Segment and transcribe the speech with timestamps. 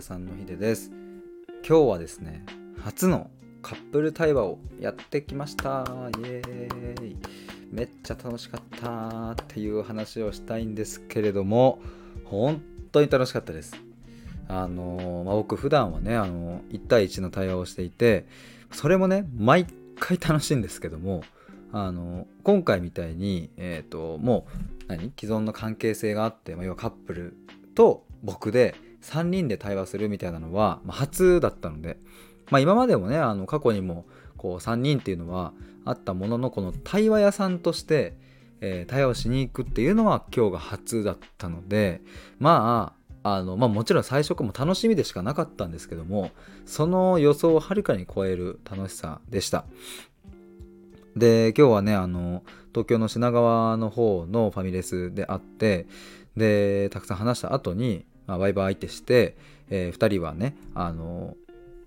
[0.00, 0.90] 屋さんのヒデです。
[1.66, 2.42] 今日はですね
[2.78, 3.30] 初の
[3.60, 5.84] カップル対話をやってきました。
[6.18, 7.16] イエーイ。
[7.70, 11.78] めっちゃ楽しかったっていう話をしたいんですけれども
[12.24, 12.60] 本
[12.90, 13.76] 当に楽しかったです。
[14.48, 18.26] あのまあ、僕普段はねあの1対1の対話をしていて
[18.72, 19.66] それもね毎
[19.98, 21.22] 回楽しいんですけども
[21.72, 25.12] あの今回みたいに、えーと、もう何？
[25.16, 27.36] 既存の関係性があって、まあ、要はカップル
[27.74, 31.98] と僕で3人で対話するみたいなのは、まあ、初だったので、
[32.50, 35.52] まあ、今までもねあの過去にもこう3人っていうのは
[35.84, 38.14] あったもののこの対話屋さんとして、
[38.60, 42.00] えー、対話をしに行くっていうのは今日が初だったので
[42.38, 46.30] まああのまあ、もちろん最初かも楽しみでしかなかったんですけども
[46.64, 49.66] その予想をはるかに超える楽しさでした。
[51.16, 55.86] で今日はねあの東京の品川の方のファミレスであって
[56.34, 59.36] でたくさん話した後に、あ、バイバイってして、
[59.70, 61.36] えー、2人はねあの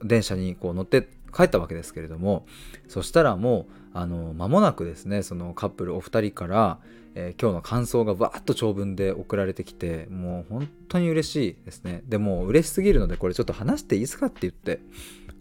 [0.03, 2.45] 電車にこう乗って帰ったわけですけれども
[2.88, 6.80] そしたらもうあの間もなくですねそのカップルお二人から、
[7.16, 12.02] えー、今日の感想がわーっと長文で送られてきてもう本当に嬉しいですね。
[12.08, 14.80] でも嬉しすぎるのでこれちょっと話していいですかって言って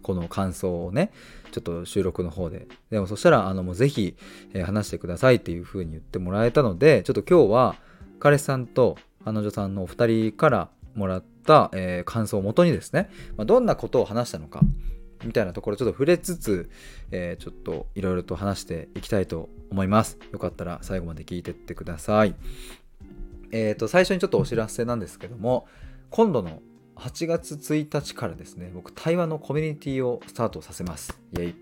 [0.01, 1.11] この感想をね
[1.51, 2.67] ちょっと収録の方で。
[2.89, 4.15] でもそしたらあのもうぜひ、
[4.53, 7.75] えー、話してくださいっていう風に言ってもらえたのでちょっと今日は
[8.19, 14.61] 彼氏さんと彼女さんのお二人からもらった、えー、感想をもとにですね、まあ、どんなことを話したのか
[15.25, 16.69] みたいなところちょっと触れつつ、
[17.11, 20.17] えー、ちょっといろいろと話していきたいと思います。
[20.31, 22.35] よかったら最後まで聞いてってください。
[23.51, 25.67] えっ、ー、と、最初にちょっとお知らせなんですけども、
[26.09, 26.61] 今度の
[26.95, 31.19] 8月1日からですね、僕、対話のコミュニティをスタートさせます。
[31.33, 31.55] イェイ。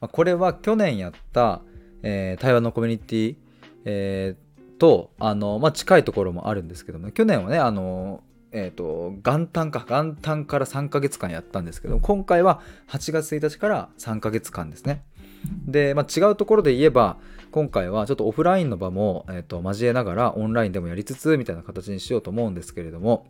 [0.00, 1.60] これは去年やった、
[2.02, 3.36] えー、対話のコミュニティ、
[3.84, 4.49] えー、
[4.80, 15.04] と、あの、まあ、近いところもあるんですけども、去年はね、あの、え、ー、と、元旦か、元旦から3ヶ月間やったんですけど、今回は8月1日から3ヶ月間ですね。
[15.66, 17.18] で、まあ、違うところで言えば、
[17.52, 23.26] 今回はちょっとオフラインの場も、えーと交えながらオンラインでもやりつつみたいな形にしようと思うんですけれども、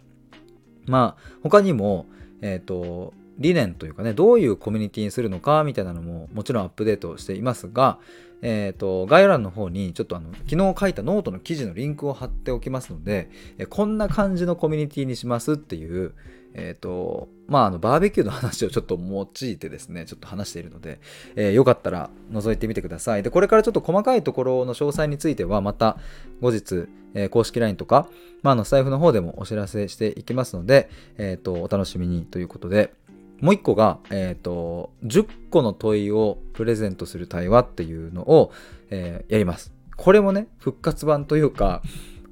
[0.86, 2.06] まあ、他にも、
[2.42, 7.98] えっ、ー、と、理念というかね、どういうコミュニティにするのかみたいなのももちろんアップデートしていますが、
[8.42, 16.14] えっ、ー、と、概要欄の方にちょっとあの、昨日書いたノートの記事のリンクを貼っておきますので、えこんな感じのコミュニティにしますっていう、
[16.54, 21.00] えっ、ー、と、まあ、あの、バーベキューの話をちょっと用いてですね、ちょっと話しているので、
[21.36, 23.22] えー、よかったら覗いてみてください。
[23.22, 25.98] で、これからちょっと細かいところの詳細については、また
[26.40, 28.08] 後日、えー、公式 LINE とか、
[28.42, 32.94] まあ、あの、スタイフの方でもお知らせしていきますので、えっ、と、お楽しみにということで、
[33.40, 38.52] もう一個が、えっ、と、10個の問いをプレゼントする対話っていうのを、
[38.90, 39.72] えやります。
[39.96, 41.82] これもね、復活版というか、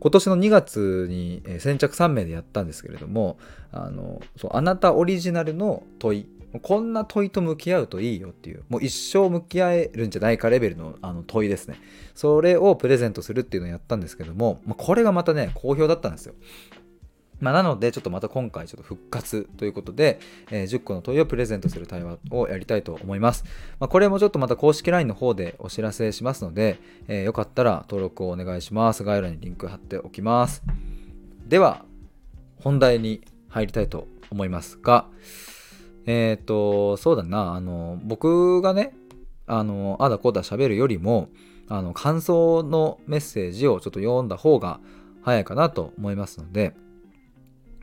[0.01, 3.39] 今年の2月に先着3名でやったんですけれども
[3.73, 6.27] あのそうあなたオリジナルの問い
[6.63, 11.79] こんな問いと向き合うといいよっていうもう一生向き合えるんじゃないかレベルのあの問いですね
[12.15, 16.35] それをプレゼントするっていうのをやったんですけども、これがまたね好評だったんですよ
[17.41, 20.19] まあ、なので、ちょっとまた今回ちょっと復活ということで、
[20.51, 23.45] えー、10個の問いをプレゼントする対話をやりたいと思います。
[23.79, 29.05] まあ、これもちょっとまた公式 LINE の方でお知らせしますので、えー、よかったら登録をお願いします。
[29.05, 30.63] 概要欄にリンク貼っておきます。
[31.47, 31.85] では、
[32.61, 35.07] 本題に入りたいと思いますが、
[36.07, 38.95] えっ、ー、と、そうだな、あの、僕がね、
[39.47, 41.29] あの、あだこうだ喋るよりも、
[41.69, 44.81] あの、感想のメッセージをちょっと読んだ方が
[45.23, 46.75] 早いかなと思いますので、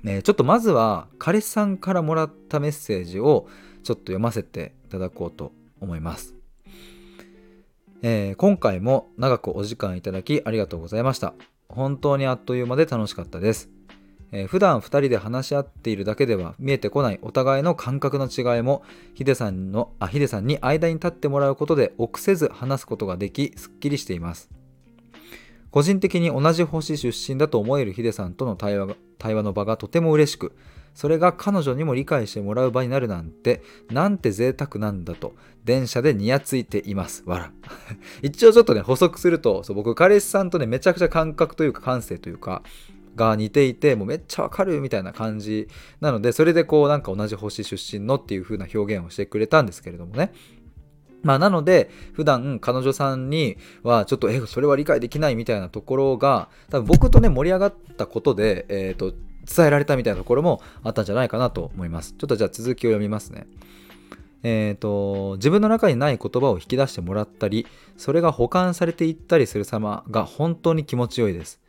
[0.05, 3.47] ね、ちょっとまずは彼氏さんからもらったメッセージを
[3.83, 5.51] ちょっと読ませていただこうと
[5.81, 6.35] 思います。
[8.03, 11.33] えー、今回も長くお時間いただきありがとうございました。
[11.69, 13.71] 本当にあっという間で楽しかったです。
[14.31, 18.83] えー、普段2人で話し合っているだけでは見えてこないお互いの感覚の違いも
[19.15, 24.51] ヒデさんのあヒデさんに間に立ってもらうことで臆せず話すことができすっきりしています。
[25.75, 30.55] 個人的に同じ星出身だと思えるヒデさんとの対話対話の場がとても嬉しく、
[30.93, 33.61] それが彼女にも理解してもらう場になるなんて、
[33.91, 35.35] なんて贅沢なんだと、
[35.65, 37.23] 電車でニヤついています。
[37.25, 37.51] わら。
[38.23, 42.63] 一応ちょっとね、補足すると、そう僕、彼氏さんとね、めちゃくちゃ感覚というか感性というか、
[43.15, 45.67] が似ていて、もうめっちゃわかるみたいな感じ
[45.99, 50.31] なので、それでこうなんか同じ星出身のっていう風な表現をしてくれたんですけれどもね。
[51.25, 59.11] まあ、なので、普段彼女さんには、ちょっと、え、それは理解できないみたいなところが、多分僕とね、盛り上がったことで、えっ、ー、と、
[59.51, 62.13] 伝えられたみたいなところもあったんじゃないかなと思います。
[62.13, 63.47] ちょっとじゃあ続きを読みますね。
[64.43, 67.65] えっ、ー、と、自分の中にない言葉を引き出してもらったり、
[67.97, 71.59] それが保管されていったりする様が本当に気持ちよいです。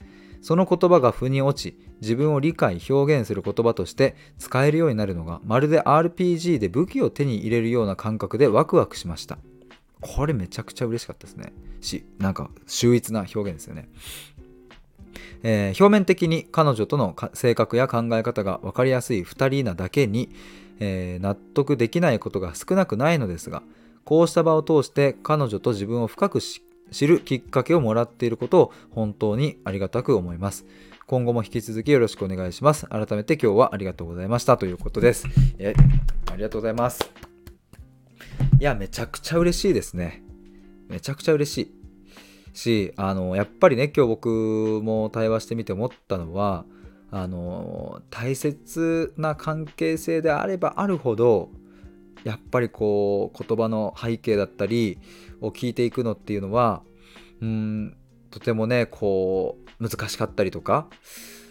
[0.46, 9.38] その言葉が腑に落ち自分を理解表現する言葉として使えるようになるのがまるで RPG で武器を手に入れるような感覚でワクワクしました。
[10.00, 11.52] これめちゃくちゃ嬉しかったですね。
[11.80, 13.88] しなんか秀逸な表現ですよね。
[15.42, 20.30] えー、表面的に彼女との性格や考え方が分かりやすい2人なだけに、
[20.78, 23.64] えー、納得できないことが少なくないのですが
[24.04, 26.38] こうした場を通して彼女と自分を深く
[26.90, 30.66] 知るきっかけをもらっていることを本当にありがたく思います。
[31.06, 32.86] 今後も引き続きよろしくお願いします。
[32.86, 35.26] 改めて今日はありがとうございましたということです。
[35.58, 35.74] え
[36.32, 37.08] ありがとうございます。
[38.58, 40.22] いや、めちゃくちゃ嬉しいですね。
[40.88, 41.76] めちゃくちゃ嬉しい。
[42.56, 46.64] し、あの、やっぱりね、今日僕も対話してみて思ったのは、
[47.10, 51.50] あの、大切な関係性であればあるほど、
[52.26, 54.98] やっぱりこう言葉の背景だったり
[55.40, 56.82] を聞いていくのっていうのは
[57.40, 57.96] うん
[58.32, 60.88] とてもねこう難しかったりとか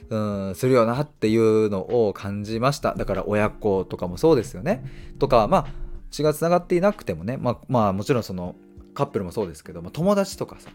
[0.09, 2.93] うんするよなっていうのを感じました。
[2.93, 4.83] だから親子とかもそうですよね。
[5.17, 5.67] とかまあ
[6.11, 8.55] 血がつながっていなくてもねまあ、まあ、もちろんその
[8.93, 10.69] カップルもそうですけど、まあ、友達とかさ、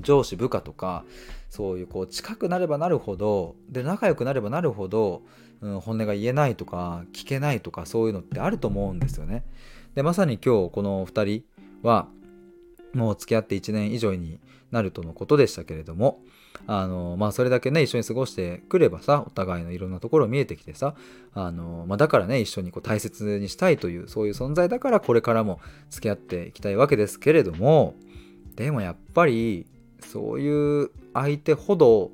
[0.00, 1.04] 上司部下とか
[1.50, 5.22] そういうこう近くなればなるほどで仲良くなればなるほど
[5.60, 9.44] うん、本音が言えないとか聞けないとかそういうのってあると思うんですよね。
[9.94, 11.44] でまさに今日この2人
[11.82, 12.08] は
[12.94, 14.40] もう付き合って1年以上に
[14.70, 16.20] なるとのことでしたけれども
[16.66, 20.94] あのまあそれだけね一緒に過ごしてくればさお互いのいろんなところ見えてきてさ
[21.34, 25.60] あの、まあ、だからね一緒にこう大切にしたいというそういう存在だからこれからも
[25.90, 27.94] 付き合っていきたいわけですけれども
[28.56, 29.66] でもやっぱり
[30.00, 32.10] そういう相手ほど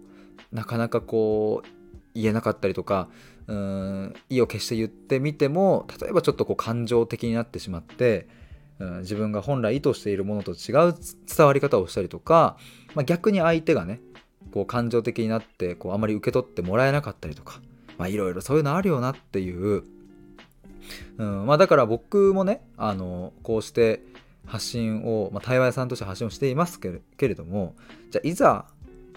[0.53, 1.69] なかなかこう
[2.15, 3.09] 言えなかったりとか
[3.47, 8.27] うん意を決して言ってみても例えばちょっとこう感情的になってしまって、
[8.79, 10.95] うん、自分が本来意図しているものと違う
[11.37, 12.57] 伝わり方をしたりとか、
[12.95, 14.01] まあ、逆に相手がね
[14.53, 17.61] こう感情的になってこうあまり受け取ってもらえなかったりとか
[18.09, 19.85] いろいろそういうのあるよなっていう、
[21.19, 24.03] うんまあ、だから僕もねあのこうして
[24.47, 27.75] 発信を、まあ、対話屋さんとして発信をしていますけれども
[28.11, 28.67] じゃあいざ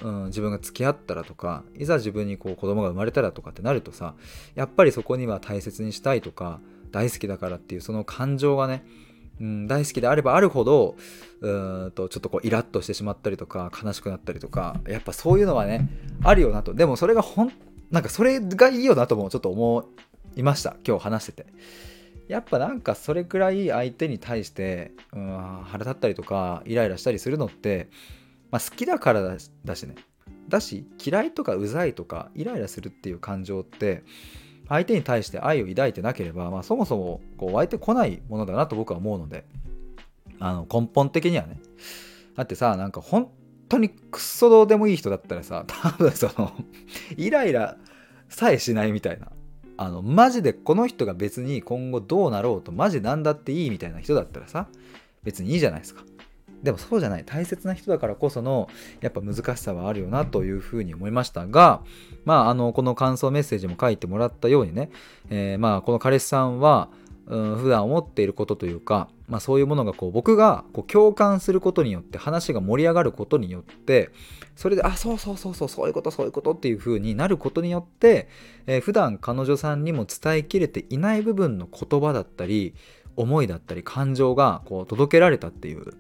[0.02, 4.14] うん、自分が付き合ったらとかいざ自分にこう子供が生まれたらとかってなるとさ
[4.56, 6.60] やっぱりそこには大切にしたいとか
[6.92, 8.86] 大好きだからっていうその感情がね、
[9.42, 10.96] うん、大好きであればあるほど
[11.42, 11.52] う
[11.88, 15.90] んとちょっとこうイラッとしてしまったりとか悲しくなったりとかやっぱそういうのはね
[16.24, 17.52] あるよなとでもそれがほん
[17.92, 19.90] なんかそれがいいよなともちょっと思
[20.36, 21.48] いました今日話してて。
[22.28, 27.88] やっぱなんかそれくらい相手に対して、うん、腹立ったりとかイライラしたりするのって
[28.52, 29.96] まあ、好きだからだしね。
[30.48, 34.04] だし嫌いとかうざいとかイライラするっていう感情って
[34.70, 39.46] 相手に対して愛を抱いてなければ、まあ、そもそもこう湧いてこないものだなと僕は思うので
[40.40, 41.60] あの根本的にはね。
[42.36, 43.32] だってさなんか本
[43.68, 46.52] 当にクソどうでもいい人だったらさ 多分その
[47.18, 47.78] イライラ
[48.30, 49.32] さえしないみたいな。
[49.80, 54.70] あのマジでこの人が別に今後どうなろうとマジ何だっていいみたいな人だったらさ
[55.24, 56.04] 別にいいじゃないですか。
[56.64, 57.24] でもそうじゃない。
[57.26, 58.68] 大切な人だからこその
[59.02, 61.82] やっぱ難しさはあるよなというふうに思いましたが
[62.26, 64.90] まああのこの感想メッセージも書いてもらったようにね、
[65.30, 66.90] えー、まあこの彼氏さんは、
[67.28, 74.10] うん、普段思っていることというか、まあ、そういうものがこう僕がこう共感することによって話が盛り上がることによって
[74.56, 78.30] それであそうそうそうそうそういうことそういうことっていうふうになることによって、
[78.66, 82.74] えー、普段彼女さんにも伝えきれていない部分の言葉だったり
[83.18, 85.94] 思いだったり感情がこう届けられたっていう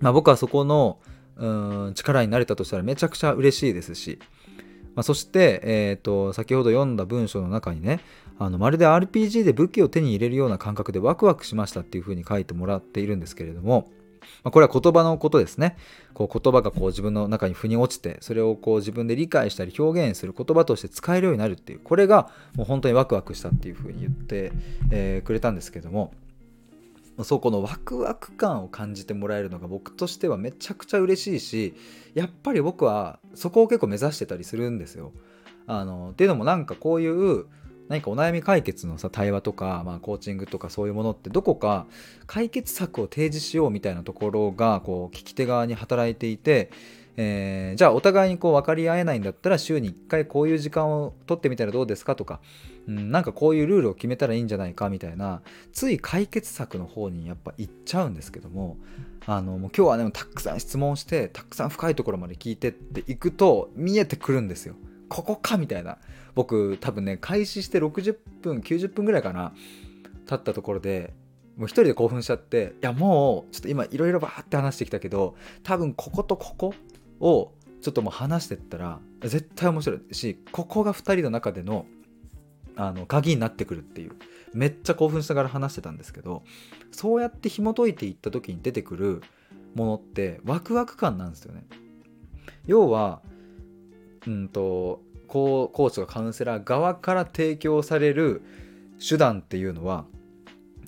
[0.00, 0.98] まあ、僕はそこの
[1.36, 4.18] うん力になれたとしたらめちゃくちゃ嬉しいですし、
[4.94, 8.00] まあ、そして、えーと、先ほど読んだ文章の中にね
[8.38, 13.90] あのまるで RPG で武器を手に入れるような感覚でワクワクしましたっていうふうに書いてもらっているんですけれども、
[14.42, 15.76] まあ、これは言葉のことですね。
[16.14, 24.52] こう言葉がこう自分の中に腑に落ちてそれをこう自分で理解したり表現する言葉として使えるようになるっていうこれがもう本当にワクワクしたっていうふうに言って、
[24.90, 26.12] えー、くれたんですけども
[27.24, 31.74] そこのワクワク感を感じてもらえるのが僕としてはめちゃくちゃ嬉しいし
[32.14, 35.12] やっぱり僕はそこを結構目指してたりするんですよ。
[35.66, 37.46] あのっていうのもなんかこういう
[37.88, 41.86] 何かお悩み解決のさ対話とか、まあ、コーチングとかそういうものってどこか
[42.26, 46.70] 解決策を提示しようみたいなところがこう聞き手側に働いていて
[47.22, 52.40] えー、じゃあお互いにこう分かり合えないんだったら週に1回こういう時間を取ってみたらどうですかとか、
[52.88, 55.42] うん、なんかこういうルールを決めたらいいんじゃないかみたいな
[55.74, 58.78] つい解決策の方にやっぱ行っちゃうんですけども
[59.26, 64.74] あのもう今日はでねたくさん質問してたくさん深いところまで聞いてっていくと見えてくるんですよ。
[65.10, 65.98] ここかみたいな
[66.34, 69.52] 僕多分ね開始して60分90分ぐらいかな
[70.26, 71.12] 経ったところで
[71.56, 76.74] もう一人で興奮しちゃっていやもうちょっと今いろいろバーって話してきたけど多分こことここ
[77.20, 81.86] をちょっともう話してったら絶対面白いしここが2人の中での
[82.76, 84.12] あの鍵になってくるっていう
[84.54, 86.44] めっちゃ興奮しながら話してたんですけど
[86.92, 89.22] そうやって紐解いていった時に出てくる
[89.74, 91.64] ものってワクワク感なんですよね。
[92.66, 93.20] 要は
[94.26, 98.42] うんとコーチとかカウンセラー側から提供される
[99.06, 100.04] 手段っていうのは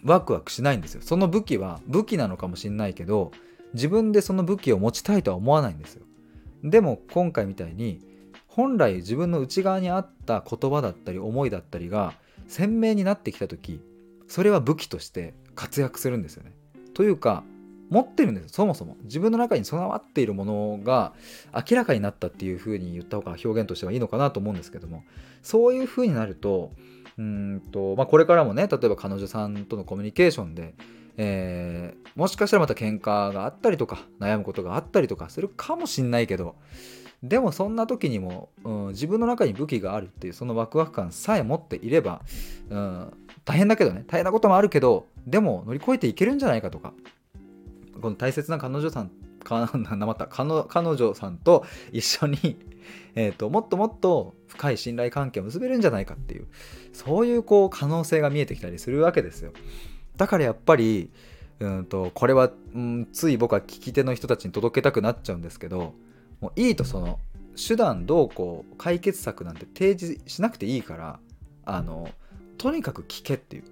[0.02, 1.02] ワクワクしないんですよ。
[1.02, 3.30] その武器は武器なのかもしんないけど
[3.74, 6.04] 自分でその武器を持ちたいとは思わないんですよ。
[6.62, 8.00] でも今回みたいに
[8.46, 12.14] 本来自分の内側にあった言葉だったり思いだったりが
[12.46, 13.80] 鮮明になってきた時
[14.28, 16.52] それは武器として活躍するんですよね。
[16.94, 17.44] というか
[17.90, 18.96] 持ってるんですそもそも。
[19.02, 21.12] 自分の中に備わっているものが
[21.54, 25.04] 明らかになったっていう風に言った方が表現としてはいいのかなと思うんですけども。
[25.42, 26.72] そういう風になると
[27.18, 30.74] うんと、まあ、これからもね例えば彼女さんとのコミュニケーションで、
[31.16, 36.56] えー、もしかしたらまた喧嘩があったりとか悩むことがあったりとかするかもしんないけど
[37.22, 42.22] でもそんな時にも、うん、自分の中に武器があるっていうそのワクワク感さえ持っていれば、
[42.68, 43.12] うん、
[43.44, 46.92] 大変だけどね大変なこともあるけどでも乗り越えていけるんじゃないかとか
[48.00, 49.10] この大切な彼女さん
[49.42, 52.56] かなまた彼女さんと一緒に
[53.14, 56.48] えーと、もっともっと深い信頼関係を結べるんじゃないかっていう
[56.92, 59.52] そういうこう可能性が見えてきたりするわけですよ。
[60.22, 61.10] だからやっぱり
[61.58, 65.94] うんとこれは、うん、つい僕は聞き手の人たちに届けたくなっちゃうんですけど
[66.40, 67.18] もういいとその
[67.56, 71.18] 手段どうこう解決策なんて提示しなくていいから
[71.64, 72.08] あの
[72.56, 73.64] とにかく聞けっていう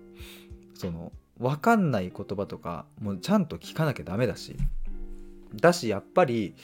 [0.74, 4.56] その分かんない言葉とかもうちゃんと聞かなきゃダメだし
[5.54, 6.56] だしやっぱり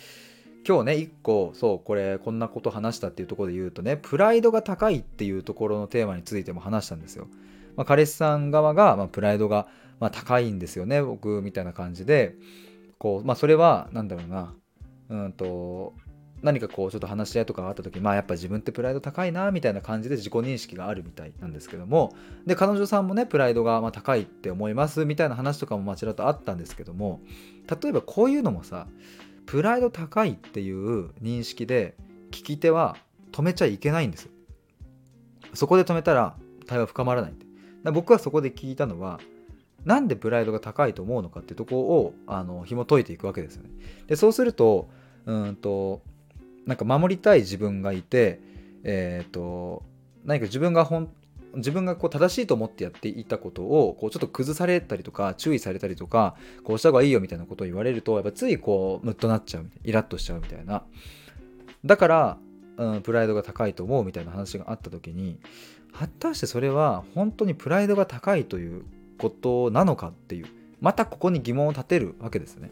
[0.66, 7.28] 今日ね一個そうこれこんなこと話したっていうとこで言うとねプライドが高いっていうところのテーマについても話したんですよ。
[7.76, 9.66] まあ、彼氏さん側が、まあ、プライドが、
[10.00, 12.34] まあ、高いんですよね僕みたいな感じで。
[12.98, 14.54] こう、まあ、それは何だろうな。
[15.08, 15.94] うんと
[16.42, 22.14] 何かこうちょっと話し合いとかがあった時まあやっぱ自分ってプライド高いなみたいな感じで自己認識があるみたいなんですけども。
[22.46, 27.20] で彼女さんもねプライドがま高いって思いますみたいな話とかもまちらとあったんですけども。
[27.82, 28.86] 例えばこういうのもさ
[29.46, 31.94] プライド高いっていう認識で
[32.30, 32.96] 聞き手は
[33.32, 34.30] 止めちゃいけないんですよ。
[35.54, 37.45] そこで止めたら対話深まらないで
[37.92, 39.20] 僕はそこで聞いたのは
[39.84, 43.70] なんでプライドが高いと思うのかっていうとこをあの紐解いていくわけですよね。
[44.08, 44.88] でそうすると
[45.26, 46.02] うんと
[46.66, 48.40] なんか守りたい自分がいて、
[48.82, 49.84] えっ、ー、と
[50.24, 51.08] 何か自分が本
[51.54, 60.82] 自分がこう正しいと思ってやっていたことをこうちょっと崩されたりとか注意されたりとかこうした方がいいよみたいなことを言われるとやっぱついこうムッとなっちゃうイラッとしちゃうみたいな。
[61.84, 62.38] だから、
[62.76, 65.38] うん、プライドが高いと思うみたいな話があった時に
[65.92, 68.84] 果たしてそれは本当にプライドが高いという
[69.18, 70.46] ことなのかっていう
[70.80, 72.70] またここに疑問を立てるわけですね。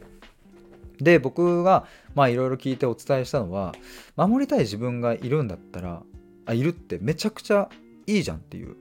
[0.98, 3.74] で僕がまあいろいろ聞いてお伝えしたのは
[4.16, 6.02] 守りたい自分がいるんだったら
[6.46, 7.68] あいるってめちゃくちゃ
[8.06, 8.76] いいじゃんっていう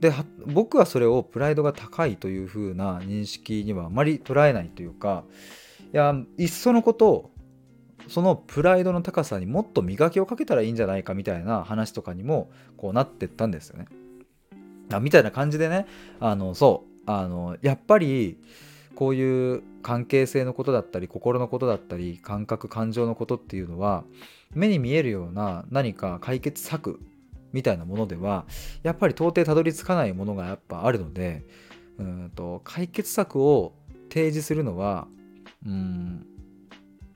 [0.00, 0.12] で
[0.46, 5.22] 僕はそれをプライドが高いという風な認識にはあまり捉えないというか
[5.92, 7.30] いやいっそのこと
[8.08, 13.86] そのプライドの高さにもっと磨きをかけたらいいんじゃないかみたいな話とかにもこうなってったんですよね。
[14.90, 15.86] あみたいな感じでね
[16.20, 18.38] あのそうあのやっぱり
[18.94, 24.04] こういう関係性のことだったり心のことだったり感覚感情のことっていうのは
[24.54, 27.00] 目に見えるような何か解決策
[27.52, 28.44] みたいなものでは
[28.82, 31.44] やっぱり到底たどり着かないものがやっぱあるので
[31.98, 33.74] うんと解決策を
[34.08, 35.06] 提示するのは
[35.66, 36.26] うん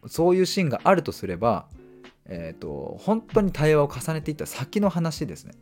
[0.08, 1.66] そういうシーンがあるとすれば、
[2.26, 5.54] えーと、本当に対話を重ねていった先の話ですね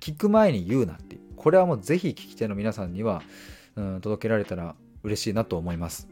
[0.00, 3.22] 聞く前に言うなっていうこれはもうぜひ聞き手の皆さんには
[3.76, 6.08] うん届けられたら嬉しいなと思います。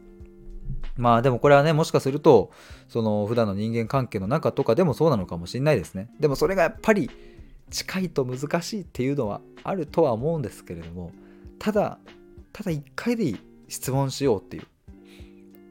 [0.97, 2.51] まあでもこれはねもしかすると
[2.87, 6.09] その普段の人間関係の中とかでもそうなのかもしれないですね。
[6.19, 7.09] でもそれがやっぱり
[7.69, 11.11] 近いと難しいっていうのはあるとは思うんですけれども
[11.59, 11.99] ただ
[12.51, 14.63] ただ1回でいい質問しようっていう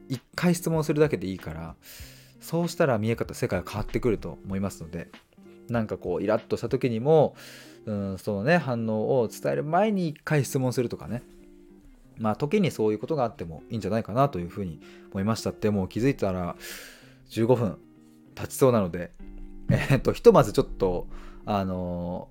[0.09, 1.75] 1回質問するだけでいいから
[2.39, 5.09] そうしたら見え方世界は変わってくると思いますので
[5.69, 7.35] なんかこうイラッとした時にも
[7.85, 11.23] うんそのね反応を伝える前に1回質問するとかね。
[12.17, 15.51] まあ時にそういうことがあってもいいんじゃないかなというふうに思いました。
[15.51, 16.57] ってもう気づいたら
[17.29, 17.77] 15分
[18.35, 19.11] 経ちそうなので
[19.69, 21.07] え、っとひとまずちょっと
[21.45, 22.27] あの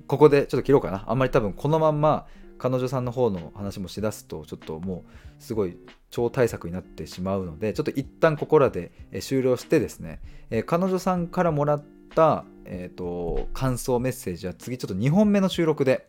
[0.00, 1.04] ー、ここでちょっと切ろうかな。
[1.08, 2.26] あんまり多分このまんま
[2.58, 5.76] 彼女さんの方の話もしだすとちょっともうすごい
[6.10, 11.84] 超大作になってしまうのでちょっと一旦ここらで終了してですね、えー、彼女さんからもらっ
[12.14, 16.08] た、えーと感想メッセージは次ちょっと2本目の収録で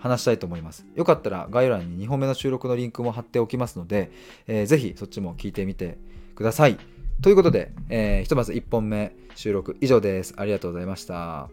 [0.00, 0.86] 話したいと思います。
[0.96, 4.10] よかったら概要欄に2本目の収録のリンクも貼っておきますので、
[4.46, 5.98] えー、ぜひそっちも聞いてみて
[6.34, 6.78] ください。
[7.20, 10.34] ということで、えーひとまず1本目収録以上です。
[10.36, 11.50] ありがとうございました。